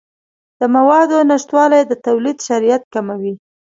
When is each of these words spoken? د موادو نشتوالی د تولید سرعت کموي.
د 0.59 0.61
موادو 0.75 1.17
نشتوالی 1.29 1.81
د 1.87 1.91
تولید 2.05 2.37
سرعت 2.47 2.83
کموي. 2.93 3.33